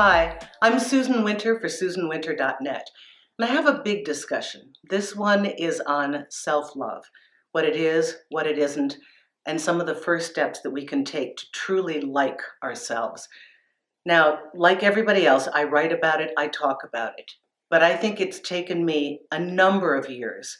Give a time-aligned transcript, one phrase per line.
[0.00, 2.90] Hi, I'm Susan Winter for SusanWinter.net,
[3.36, 4.74] and I have a big discussion.
[4.88, 7.02] This one is on self love
[7.50, 8.96] what it is, what it isn't,
[9.44, 13.26] and some of the first steps that we can take to truly like ourselves.
[14.06, 17.32] Now, like everybody else, I write about it, I talk about it,
[17.68, 20.56] but I think it's taken me a number of years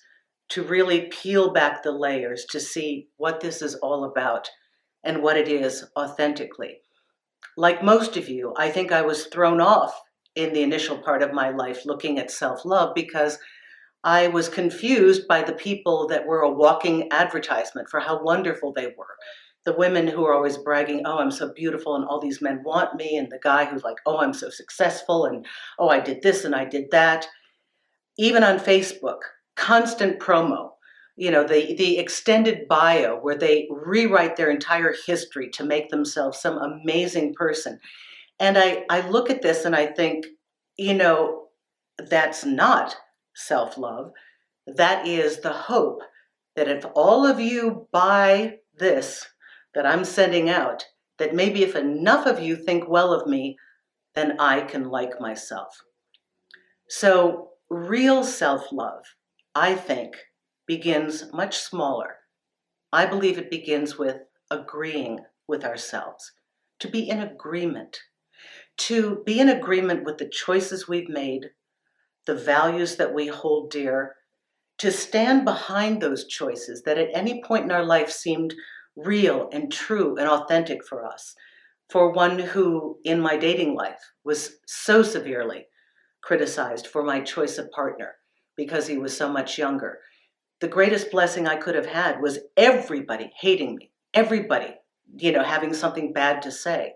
[0.48, 4.50] to really peel back the layers to see what this is all about
[5.04, 6.80] and what it is authentically.
[7.58, 10.00] Like most of you, I think I was thrown off
[10.36, 13.36] in the initial part of my life looking at self love because
[14.04, 18.94] I was confused by the people that were a walking advertisement for how wonderful they
[18.96, 19.16] were.
[19.64, 22.94] The women who are always bragging, oh, I'm so beautiful, and all these men want
[22.94, 25.44] me, and the guy who's like, oh, I'm so successful, and
[25.80, 27.26] oh, I did this and I did that.
[28.16, 29.18] Even on Facebook,
[29.56, 30.70] constant promo
[31.18, 36.40] you know the the extended bio where they rewrite their entire history to make themselves
[36.40, 37.80] some amazing person.
[38.38, 40.26] And i i look at this and i think
[40.76, 41.48] you know
[41.98, 42.94] that's not
[43.34, 44.12] self-love.
[44.66, 46.02] That is the hope
[46.54, 49.26] that if all of you buy this
[49.74, 50.84] that i'm sending out
[51.18, 53.56] that maybe if enough of you think well of me
[54.14, 55.76] then i can like myself.
[56.88, 59.02] So real self-love
[59.56, 60.16] i think
[60.68, 62.16] begins much smaller.
[62.92, 64.18] I believe it begins with
[64.50, 66.32] agreeing with ourselves,
[66.78, 67.98] to be in agreement,
[68.76, 71.46] to be in agreement with the choices we've made,
[72.26, 74.16] the values that we hold dear,
[74.76, 78.54] to stand behind those choices that at any point in our life seemed
[78.94, 81.34] real and true and authentic for us.
[81.88, 85.66] For one who, in my dating life, was so severely
[86.22, 88.16] criticized for my choice of partner
[88.56, 90.00] because he was so much younger
[90.60, 94.74] the greatest blessing I could have had was everybody hating me, everybody,
[95.16, 96.94] you know, having something bad to say.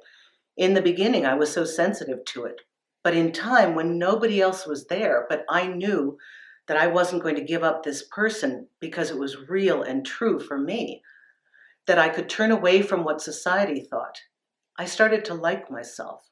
[0.56, 2.60] In the beginning, I was so sensitive to it.
[3.04, 6.18] But in time, when nobody else was there, but I knew
[6.66, 10.38] that I wasn't going to give up this person because it was real and true
[10.38, 11.02] for me,
[11.86, 14.18] that I could turn away from what society thought,
[14.78, 16.28] I started to like myself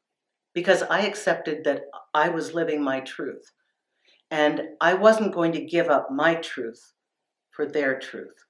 [0.55, 1.83] because I accepted that
[2.15, 3.53] I was living my truth.
[4.31, 6.93] And I wasn't going to give up my truth
[7.51, 8.45] for their truth.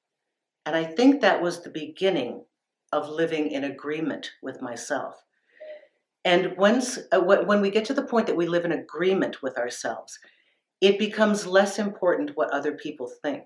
[0.66, 2.44] And I think that was the beginning
[2.92, 5.14] of living in agreement with myself.
[6.24, 9.56] And once, uh, when we get to the point that we live in agreement with
[9.56, 10.18] ourselves,
[10.80, 13.44] it becomes less important what other people think.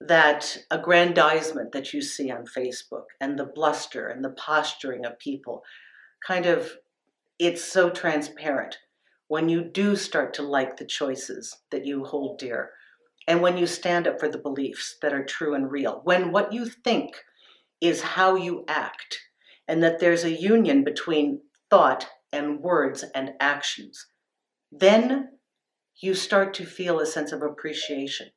[0.00, 5.62] That aggrandizement that you see on Facebook and the bluster and the posturing of people
[6.26, 6.72] kind of,
[7.38, 8.78] it's so transparent
[9.28, 12.70] when you do start to like the choices that you hold dear
[13.30, 16.52] and when you stand up for the beliefs that are true and real, when what
[16.52, 17.22] you think
[17.80, 19.20] is how you act,
[19.68, 24.08] and that there's a union between thought and words and actions,
[24.72, 25.28] then
[26.02, 28.30] you start to feel a sense of appreciation.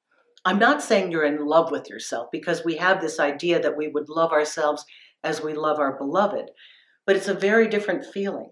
[0.46, 3.88] I'm not saying you're in love with yourself because we have this idea that we
[3.88, 4.86] would love ourselves
[5.24, 6.52] as we love our beloved,
[7.08, 8.52] but it's a very different feeling.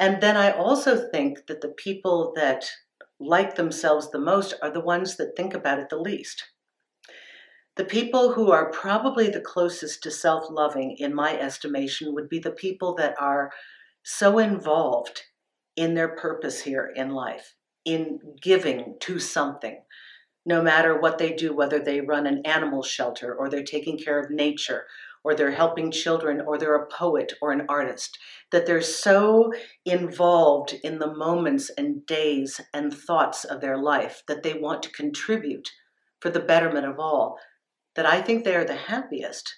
[0.00, 2.68] And then I also think that the people that
[3.24, 6.44] like themselves the most are the ones that think about it the least.
[7.76, 12.38] The people who are probably the closest to self loving, in my estimation, would be
[12.38, 13.50] the people that are
[14.02, 15.22] so involved
[15.76, 19.80] in their purpose here in life, in giving to something,
[20.44, 24.18] no matter what they do, whether they run an animal shelter or they're taking care
[24.20, 24.84] of nature
[25.24, 28.18] or they're helping children or they're a poet or an artist,
[28.50, 29.52] that they're so
[29.84, 34.90] involved in the moments and days and thoughts of their life that they want to
[34.90, 35.70] contribute
[36.20, 37.38] for the betterment of all,
[37.94, 39.54] that I think they are the happiest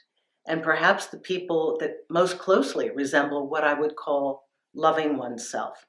[0.47, 4.45] and perhaps the people that most closely resemble what I would call
[4.75, 5.87] loving oneself.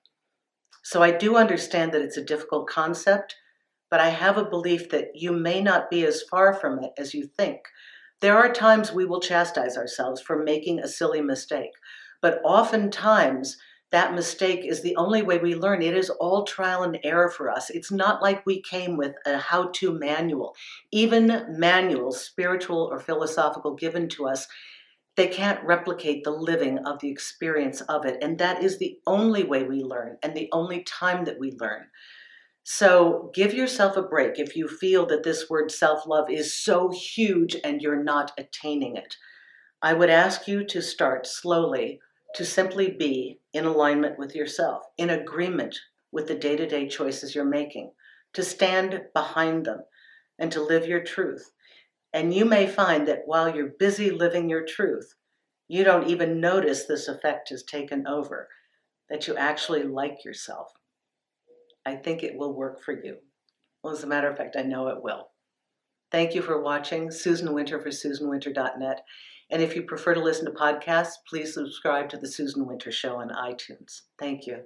[0.84, 3.36] So I do understand that it's a difficult concept,
[3.90, 7.14] but I have a belief that you may not be as far from it as
[7.14, 7.62] you think
[8.22, 11.72] there are times we will chastise ourselves for making a silly mistake,
[12.22, 13.58] but oftentimes
[13.92, 15.82] that mistake is the only way we learn.
[15.82, 17.70] It is all trial and error for us.
[17.70, 20.56] It's not like we came with a how to manual.
[20.92, 24.48] Even manuals, spiritual or philosophical, given to us,
[25.16, 28.18] they can't replicate the living of the experience of it.
[28.22, 31.88] And that is the only way we learn and the only time that we learn.
[32.68, 36.90] So give yourself a break if you feel that this word self love is so
[36.90, 39.18] huge and you're not attaining it.
[39.84, 42.00] I would ask you to start slowly
[42.34, 45.78] to simply be in alignment with yourself, in agreement
[46.12, 47.92] with the day to day choices you're making,
[48.34, 49.84] to stand behind them,
[50.40, 51.52] and to live your truth.
[52.14, 55.14] And you may find that while you're busy living your truth,
[55.68, 58.50] you don't even notice this effect has taken over
[59.08, 60.72] that you actually like yourself,
[61.86, 63.18] I think it will work for you.
[63.84, 65.30] Well, as a matter of fact, I know it will.
[66.12, 67.12] Thank you for watching.
[67.12, 69.02] Susan Winter for SusanWinter.net.
[69.52, 73.18] And if you prefer to listen to podcasts, please subscribe to The Susan Winter Show
[73.18, 74.02] on iTunes.
[74.18, 74.64] Thank you.